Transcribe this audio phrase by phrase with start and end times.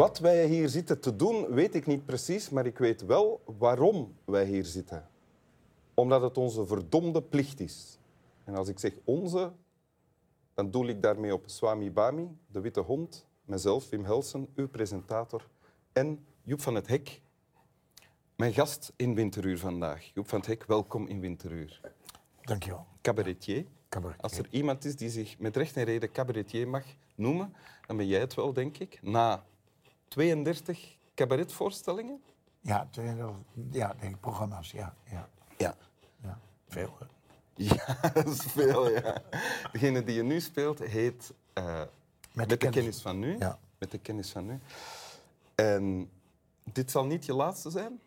[0.00, 4.14] Wat wij hier zitten te doen, weet ik niet precies, maar ik weet wel waarom
[4.24, 5.08] wij hier zitten.
[5.94, 7.98] Omdat het onze verdomde plicht is.
[8.44, 9.52] En als ik zeg onze,
[10.54, 15.48] dan doel ik daarmee op Swami Bami, de witte hond, mezelf, Wim Helsen, uw presentator,
[15.92, 17.20] en Joep van het Hek,
[18.36, 20.10] mijn gast in Winteruur vandaag.
[20.14, 21.80] Joep van het Hek, welkom in Winteruur.
[22.42, 22.86] Dankjewel.
[23.02, 23.66] Cabaretier.
[23.88, 24.22] Cabaretier.
[24.22, 27.54] Als er iemand is die zich met recht en reden cabaretier mag noemen,
[27.86, 28.98] dan ben jij het wel, denk ik.
[29.02, 29.44] Na
[30.14, 32.22] 32 cabaretvoorstellingen?
[32.60, 32.88] Ja,
[33.70, 34.94] ja nee, programma's, ja.
[35.10, 35.76] Ja, Ja.
[36.22, 36.38] ja.
[36.68, 36.96] Veel.
[36.98, 37.06] hè.
[37.54, 39.22] Ja, dat is veel, ja.
[39.72, 41.82] Degene die je nu speelt heet eh,
[42.32, 43.00] Met, de, kennis.
[43.02, 43.38] van nu.
[43.38, 43.58] Ja.
[43.78, 44.60] Met de kennis van nu.
[45.54, 46.10] En
[46.72, 48.00] dit zal niet je laatste zijn?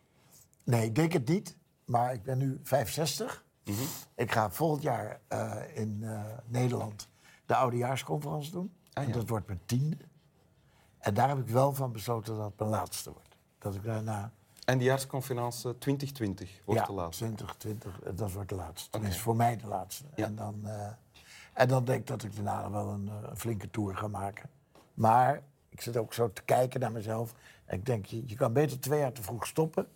[0.63, 1.55] Nee, ik denk het niet.
[1.85, 3.45] Maar ik ben nu 65.
[3.65, 3.81] Mhm.
[4.15, 7.07] Ik ga volgend jaar eh, in eh, Nederland
[7.45, 8.73] de oudejaarsconferentie doen.
[8.93, 9.15] Ah, En ja.
[9.15, 9.97] dat wordt mijn tiende.
[11.03, 13.37] En daar heb ik wel van besloten dat het mijn laatste wordt.
[13.57, 14.31] Dat ik daarna...
[14.65, 17.23] En de jaarsconferentie 2020 wordt ja, de laatste.
[17.25, 18.89] 2020, eh, dat wordt de laatste.
[18.89, 20.05] Tenminste, voor mij de laatste.
[20.15, 20.25] Ja.
[20.25, 20.87] En, dan, eh,
[21.53, 24.49] en dan denk ik dat ik daarna wel een, eh, een flinke tour ga maken.
[24.93, 27.33] Maar ik zit ook zo te kijken naar mezelf.
[27.65, 29.87] En ik denk, je, je kan beter twee jaar te vroeg stoppen...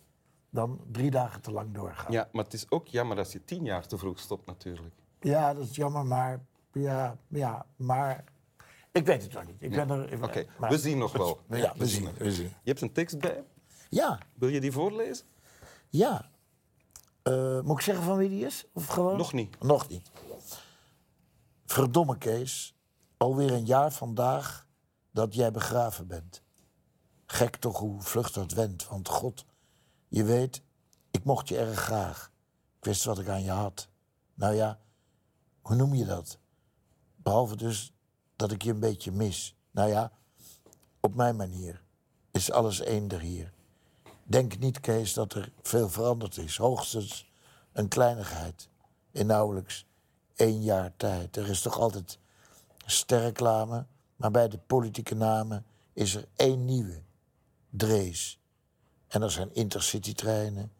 [0.50, 2.12] dan drie dagen te lang doorgaan.
[2.12, 4.94] Ja, maar het is ook jammer als je tien jaar te vroeg stopt natuurlijk.
[5.20, 6.40] Ja, dat is jammer, maar...
[6.72, 8.24] Ja, ja, maar...
[8.92, 9.56] Ik weet het nog niet.
[9.58, 11.40] Ik ben er, Oké, we zien nog wel.
[11.48, 12.46] Ja, we zien, we zien.
[12.62, 13.44] Je hebt een tekst bij.
[13.88, 15.26] Ja, Wil je die voorlezen?
[15.88, 16.30] ja.
[17.22, 18.64] Eh, moet ik zeggen van wie die is?
[18.72, 19.16] Of gewoon?
[19.16, 19.60] Nog niet.
[19.60, 20.10] Nog niet.
[21.66, 22.74] Verdomme Kees,
[23.16, 24.66] alweer een jaar vandaag
[25.10, 26.42] dat jij begraven bent.
[27.26, 29.44] Gek toch hoe vlug dat went, want god,
[30.08, 30.62] je weet,
[31.10, 32.32] ik mocht je erg graag.
[32.78, 33.88] Ik wist wat ik aan je had.
[34.34, 34.80] Nou ja,
[35.60, 36.38] hoe noem je dat?
[37.16, 37.92] Behalve dus
[38.38, 39.56] dat ik je een beetje mis.
[39.70, 40.12] Nou ja,
[41.00, 41.82] op mijn manier
[42.30, 43.52] is alles eender hier.
[44.22, 46.56] Denk niet, Kees, dat er veel veranderd is.
[46.56, 47.30] Hoogstens
[47.72, 48.68] een kleinigheid
[49.10, 49.86] in nauwelijks
[50.34, 51.36] één jaar tijd.
[51.36, 52.18] Er is toch altijd
[52.86, 57.02] sterreclame, maar bij de politieke namen is er één nieuwe.
[57.70, 58.40] Drees.
[59.08, 60.72] En er zijn intercitytreinen.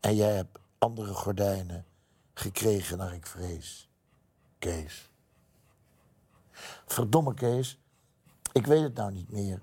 [0.00, 1.86] En jij hebt andere gordijnen
[2.34, 3.88] gekregen naar ik vrees.
[4.58, 5.07] Kees.
[6.86, 7.78] Verdomme Kees,
[8.52, 9.60] ik weet het nou niet meer.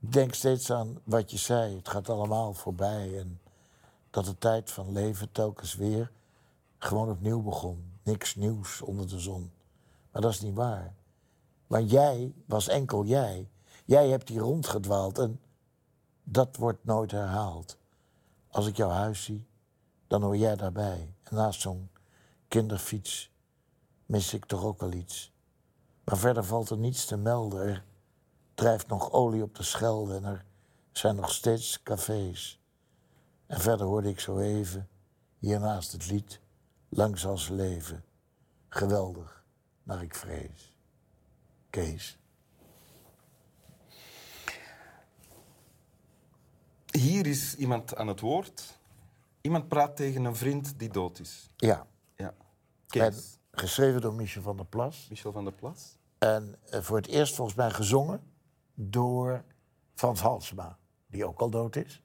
[0.00, 1.76] Ik denk steeds aan wat je zei.
[1.76, 3.18] Het gaat allemaal voorbij.
[3.18, 3.40] En
[4.10, 6.10] dat de tijd van leven telkens weer
[6.78, 7.92] gewoon opnieuw begon.
[8.02, 9.52] Niks nieuws onder de zon.
[10.12, 10.94] Maar dat is niet waar.
[11.66, 13.48] Want jij was enkel jij.
[13.84, 15.40] Jij hebt hier rondgedwaald en
[16.24, 17.76] dat wordt nooit herhaald.
[18.50, 19.46] Als ik jouw huis zie,
[20.06, 21.14] dan hoor jij daarbij.
[21.22, 21.90] En naast zo'n
[22.48, 23.30] kinderfiets
[24.06, 25.32] mis ik toch ook wel iets.
[26.06, 27.66] Maar verder valt er niets te melden.
[27.66, 27.84] Er
[28.54, 30.44] drijft nog olie op de Schelde en er
[30.92, 32.60] zijn nog steeds cafés.
[33.46, 34.88] En verder hoorde ik zo even,
[35.38, 36.40] hiernaast het lied,
[36.88, 38.04] Lang zal ze leven.
[38.68, 39.44] Geweldig,
[39.82, 40.76] naar ik vrees.
[41.70, 42.18] Kees.
[46.86, 48.78] Hier is iemand aan het woord.
[49.40, 51.50] Iemand praat tegen een vriend die dood is.
[51.56, 51.86] Ja,
[52.16, 52.34] Ja.
[52.86, 53.38] Kees.
[53.58, 55.06] Geschreven door Michel van der Plas.
[55.10, 55.96] Michel van der Plas.
[56.18, 58.20] En eh, voor het eerst volgens mij gezongen
[58.74, 59.42] door
[59.94, 62.02] Frans Halsema, die ook al dood is.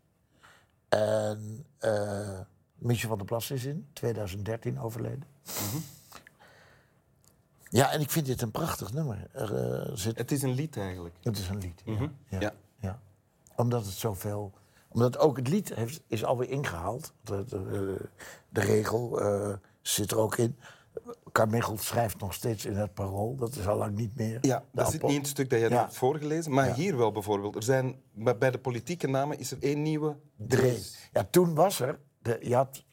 [0.89, 2.39] En eh,
[2.75, 5.23] Michel van der Plas is in 2013 overleden.
[7.69, 9.27] Ja, en ik vind dit een prachtig nummer.
[9.31, 11.15] Er, eh, zit, Het is een lied eigenlijk.
[11.21, 11.81] het is een lied.
[11.85, 11.91] ja.
[11.93, 12.07] Mhm.
[12.27, 12.53] Ja, Ja.
[12.79, 12.99] ja.
[13.55, 14.53] Omdat het zoveel.
[14.89, 17.13] Omdat ook het lied heeft, is alweer ingehaald.
[17.21, 17.97] De, de,
[18.49, 19.19] de regel
[19.81, 20.57] zit er ook in.
[21.31, 23.35] Carmichael schrijft nog steeds in het parool.
[23.35, 24.37] Dat is al lang niet meer.
[24.41, 25.67] Ja, dat is één stuk dat Ja.
[25.69, 26.51] hebt voorgelezen.
[26.53, 26.73] Maar Ja.
[26.73, 27.55] hier wel bijvoorbeeld.
[27.55, 31.09] Er zijn, maar bij de politieke namen is er één nieuwe Drees.
[31.13, 31.99] Ja, toen was er.
[32.21, 32.85] De, je had,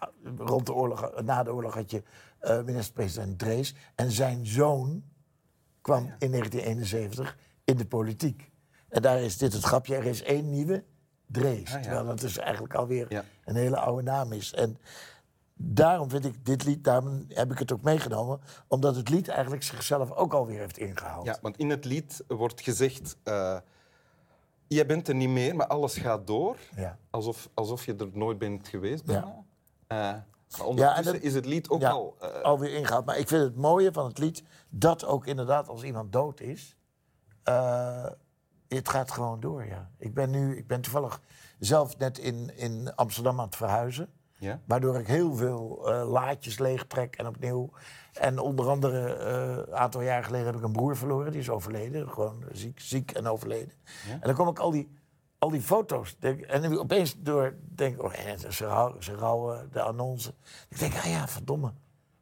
[0.00, 2.02] eh, rond de oorlog, na de oorlog had je
[2.38, 3.74] eh, minister-president Drees.
[3.94, 5.02] En zijn zoon
[5.80, 8.50] kwam in 1971 in de politiek.
[8.88, 9.96] En daar is dit het grapje.
[9.96, 10.84] Er is één nieuwe
[11.26, 11.74] Drees.
[11.74, 11.80] Ah.
[11.82, 14.52] Terwijl dat dus eigenlijk alweer een hele oude naam is.
[14.52, 14.78] En
[15.62, 18.40] daarom vind ik dit lied, daarom heb ik het ook meegenomen.
[18.68, 21.24] Omdat het lied eigenlijk zichzelf ook alweer heeft ingehaald.
[21.26, 23.16] Ja, want in het lied wordt gezegd...
[23.22, 23.56] eh
[24.68, 26.56] jij bent er niet meer, maar alles gaat door.
[26.76, 26.98] Ja.
[27.10, 29.44] Alsof, alsof je er nooit bent geweest Ja.
[29.86, 32.16] Eh, maar ondertussen dat- is het lied ook ja, al...
[32.20, 33.04] eh, alweer ingehaald.
[33.04, 36.76] Maar ik vind het mooie van het lied dat ook inderdaad als iemand dood is,
[38.68, 39.64] het gaat gewoon door.
[39.66, 39.90] Ja.
[39.98, 41.20] Ik ben nu, ik ben toevallig
[41.58, 44.08] zelf net in, in Amsterdam aan het verhuizen.
[44.40, 44.60] Ja?
[44.66, 47.70] Waardoor ik heel veel eh, laadjes leegtrek en opnieuw.
[48.12, 51.32] En onder andere, eh, een aantal jaar geleden heb ik een broer verloren.
[51.32, 52.08] Die is overleden.
[52.08, 53.72] Gewoon ziek, ziek en overleden.
[54.10, 54.90] En dan kom ik al die,
[55.38, 56.16] al die foto's.
[56.18, 58.12] Denk, en opeens door denk ik, oh,
[58.48, 60.34] ze, rouw, ze rouwen de annonce.
[60.68, 61.72] Ik denk, ah ja, verdomme.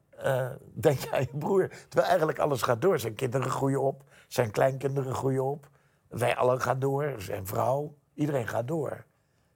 [0.09, 1.67] Eh, denk aan je broer.
[1.67, 2.99] Terwijl eigenlijk alles gaat door.
[2.99, 4.03] Zijn kinderen groeien op.
[4.27, 5.69] Zijn kleinkinderen groeien op.
[6.07, 7.15] Wij allen gaan door.
[7.17, 7.97] Zijn vrouw.
[8.13, 9.05] Iedereen gaat door.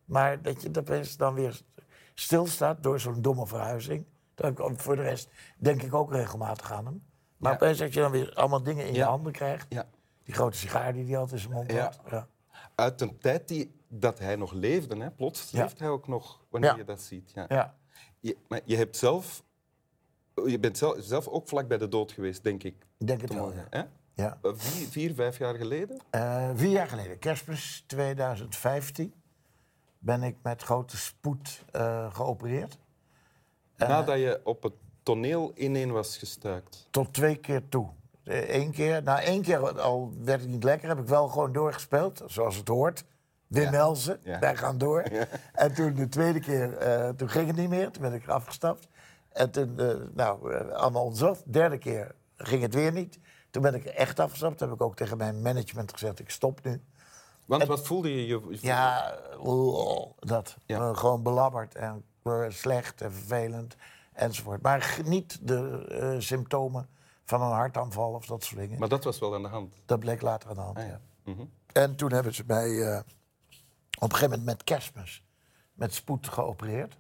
[0.06, 1.62] Maar dat je opeens dan weer
[2.14, 4.06] stilstaat door zo'n domme verhuizing.
[4.76, 7.04] Voor de rest denk ik ook regelmatig aan hem.
[7.38, 7.58] Maar Ja.
[7.58, 9.66] opeens dat je dan weer allemaal dingen in je handen krijgt.
[9.70, 9.90] Ja.
[10.24, 12.00] Die grote sigaar die hij altijd in zijn mond had.
[12.10, 12.28] Ja.
[12.76, 15.12] Uit een tijd die, dat hij nog leefde, hè?
[15.12, 17.32] plots leeft hij ook nog wanneer je dat ziet.
[17.34, 17.46] Ja.
[17.48, 17.76] Ja.
[18.20, 19.44] Je, maar je, hebt zelf,
[20.46, 22.86] je bent zelf, zelf ook vlak bij de dood geweest, denk ik.
[22.98, 23.84] Ik denk het wel, hè?
[24.14, 24.38] ja.
[24.42, 26.00] Eh, Vier, vier, vijf jaar geleden?
[26.10, 29.14] Eh, vier jaar geleden, kerstmis 2015,
[30.04, 32.78] ben ik met grote spoed eh, geopereerd.
[33.78, 34.74] Nadat je op het
[35.04, 36.88] toneel ineen was gestuikt.
[36.92, 37.90] Tot twee keer toe.
[38.24, 42.24] Eén keer, na één keer al werd het niet lekker, heb ik wel gewoon doorgespeeld,
[42.26, 43.04] zoals het hoort.
[43.48, 43.70] Wim Ja.
[43.72, 44.40] Helsen, Ja.
[44.40, 45.02] wij gaan door.
[45.54, 48.88] En toen de tweede keer, eh, toen ging het niet meer, toen ben ik afgestapt.
[49.32, 51.44] En toen, eh, nou, eh, allemaal onzelf.
[51.46, 53.20] Derde keer ging het weer niet.
[53.50, 54.58] Toen ben ik echt afgestapt.
[54.58, 56.82] Toen heb ik ook tegen mijn management gezegd, ik stop nu.
[57.46, 58.28] Want wat voelde je?
[58.28, 60.58] je je- Ja, oeh, dat.
[60.66, 60.94] Ja.
[60.94, 62.06] Gewoon belabberd en
[62.48, 63.76] slecht en vervelend
[64.14, 64.62] enzovoort.
[64.62, 66.90] Maar niet de eh, symptomen
[67.26, 68.80] van een hartaanval of dat soort dingen.
[68.80, 69.76] Maar dat was wel aan de hand.
[69.86, 70.78] Dat bleek later aan de hand.
[70.78, 70.90] Ah, ja.
[71.24, 71.32] ja.
[71.34, 71.44] Mhm.
[71.74, 75.24] En toen hebben ze mij eh, op een gegeven moment met kerstmis
[75.74, 76.98] met spoed geopereerd.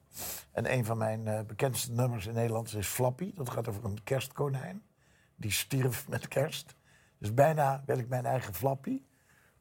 [0.51, 3.33] En een van mijn eh, bekendste nummers in Nederland is Flappy.
[3.35, 4.83] Dat gaat over een kerstkonijn.
[5.35, 6.75] Die stierf met kerst.
[7.17, 9.01] Dus bijna werd ik mijn eigen Flappy.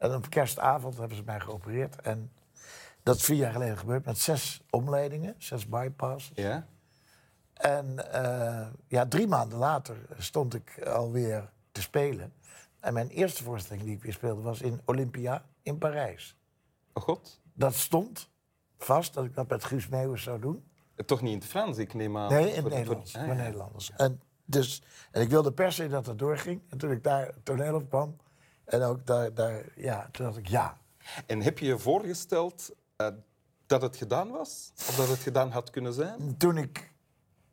[0.02, 2.00] En op kerstavond hebben ze mij geopereerd.
[2.00, 2.32] En
[3.02, 6.30] dat is vier jaar geleden gebeurd met zes omleidingen, zes bypasses.
[6.34, 6.66] Ja?
[7.52, 12.32] En eh, ja, drie maanden later stond ik alweer te spelen.
[12.80, 16.36] En mijn eerste voorstelling die ik weer speelde was in Olympia in Parijs.
[16.92, 17.40] Oh god.
[17.52, 18.28] Dat stond
[18.78, 20.64] vast dat ik dat met Guus Meeuwis zou doen.
[21.06, 22.32] Toch niet in het Frans, ik neem aan.
[22.32, 23.16] Nee, in het Nederlands.
[23.16, 23.42] Ah, voor ja.
[23.42, 23.90] Nederlanders.
[23.96, 26.62] En, dus, en ik wilde per se dat het doorging.
[26.68, 28.16] En toen ik daar toneel op kwam,
[28.72, 30.78] en ook daar, daar ja, toen dacht ik ja.
[31.26, 33.06] En heb je je voorgesteld eh,
[33.66, 34.72] dat het gedaan was?
[34.88, 36.36] Of dat het gedaan had kunnen zijn?
[36.36, 36.92] Toen, ik,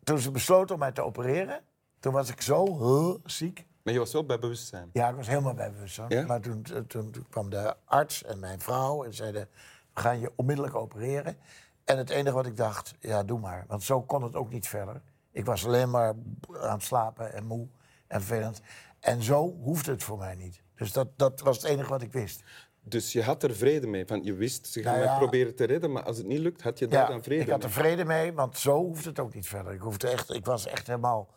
[0.04, 1.62] toen ze besloten om mij te opereren,
[2.00, 3.66] toen was ik zo huh, ziek.
[3.84, 4.90] Maar je was wel bij bewustzijn.
[4.94, 6.10] Ja, ik was helemaal bij bewustzijn.
[6.10, 6.26] Ja?
[6.26, 9.50] Maar toen, toen, toen kwam de arts en mijn vrouw en zeiden...
[9.94, 11.38] we gaan je onmiddellijk opereren.
[11.86, 13.66] En het enige wat ik dacht, ja, doe maar.
[13.68, 15.02] Want zo kon het ook niet verder.
[15.32, 16.16] Ik was alleen maar
[16.62, 17.68] aan het slapen en moe
[18.08, 18.62] en vervelend.
[19.00, 20.62] En zo hoefde het voor mij niet.
[20.76, 22.44] Dus dat, dat was het enige wat ik wist.
[22.82, 24.06] Dus je had er vrede mee.
[24.06, 26.62] Van, je wist, ze gaan Nou mij proberen te redden, maar als het niet lukt,
[26.62, 27.68] had je daar Ja, dan vrede ik had mee.
[27.68, 29.74] er vrede mee, want zo hoefde het ook niet verder.
[29.74, 31.30] Ik, hoefde echt, ik was echt helemaal...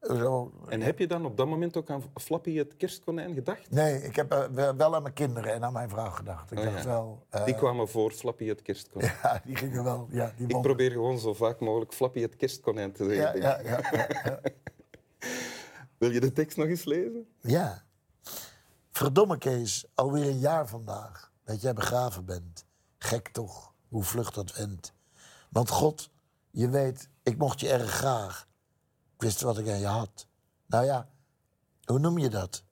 [0.00, 3.70] eh, Zo, En heb je dan op dat moment ook aan Flappy het kerstkonijn gedacht?
[3.70, 6.50] nee, ik heb eh, wel- aan mijn kinderen en aan mijn vrouw gedacht.
[6.52, 6.88] Ik Oh, dacht ja.
[6.88, 7.26] wel...
[7.30, 9.12] eh, Die kwamen voor Flappy het kerstkonijn.
[9.22, 10.06] Ja, die gingen wel.
[10.10, 13.40] Ja, die Ik probeer gewoon zo vaak mogelijk Flappy het kerstkonijn te zeggen.
[13.40, 13.80] ja, ja.
[15.98, 17.26] Wil je de tekst nog eens lezen?
[17.40, 17.84] ja.
[18.90, 22.64] Verdomme Kees, alweer een jaar vandaag dat jij begraven bent.
[22.98, 24.92] Gek toch, hoe vlug dat went.
[25.50, 26.10] Want God,
[26.50, 28.48] je weet, ik mocht je erg graag.
[29.14, 30.26] Ik wist wat ik aan je had.
[30.66, 31.08] Nou ja,
[31.84, 32.64] hoe noem je dat?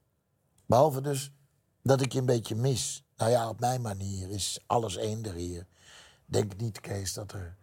[0.67, 1.33] Behalve dus
[1.83, 3.05] dat ik je een beetje mis.
[3.17, 5.67] Nou ja, op mijn manier is alles eender hier.
[6.27, 7.57] Denk niet, Kees, dat er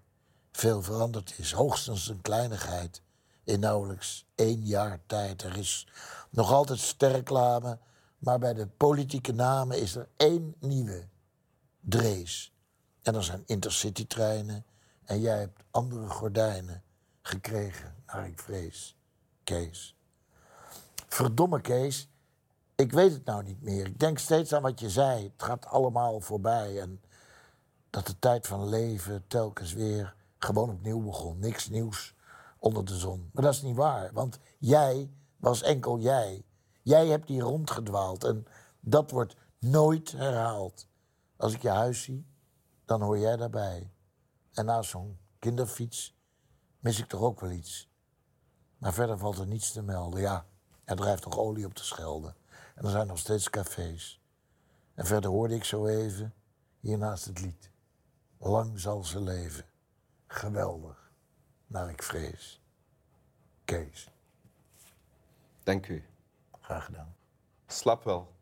[0.51, 1.51] veel veranderd is.
[1.51, 3.01] Hoogstens een kleinigheid
[3.43, 5.43] in nauwelijks één jaar tijd.
[5.43, 5.87] Er is
[6.29, 7.77] nog altijd sterreclame,
[8.17, 11.07] maar bij de politieke namen is er één nieuwe.
[11.79, 12.53] Drees.
[13.01, 14.65] En er zijn intercitytreinen
[15.03, 16.83] en jij hebt andere gordijnen
[17.21, 18.97] gekregen, naar ik vrees.
[19.43, 19.95] Kees.
[21.07, 22.09] Verdomme Kees,
[22.75, 23.85] ik weet het nou niet meer.
[23.85, 25.23] Ik denk steeds aan wat je zei.
[25.23, 27.01] Het gaat allemaal voorbij en
[27.89, 31.39] dat de tijd van leven telkens weer gewoon opnieuw begon.
[31.39, 32.13] Niks nieuws
[32.61, 33.29] onder de zon.
[33.33, 36.45] Maar dat is niet waar, want jij was enkel jij.
[36.81, 38.45] Jij hebt hier rondgedwaald en
[38.79, 40.87] dat wordt nooit herhaald.
[41.37, 42.25] Als ik je huis zie,
[42.85, 43.91] dan hoor jij daarbij.
[44.53, 46.19] En naast zo'n kinderfiets
[46.79, 47.89] mis ik toch ook wel iets.
[48.77, 50.21] Maar verder valt er niets te melden.
[50.21, 50.45] Ja,
[50.83, 52.33] er drijft nog olie op de Schelde.
[52.75, 54.21] En er zijn nog steeds cafés.
[54.93, 56.33] En verder hoorde ik zo even,
[56.79, 57.71] hier naast het lied.
[58.37, 59.65] Lang zal ze leven.
[60.27, 61.00] Geweldig.
[61.71, 62.61] Naar ik vrees.
[63.65, 64.09] Kees.
[65.63, 66.03] Dank u.
[66.61, 67.15] Graag gedaan.
[67.67, 68.33] Slap wel.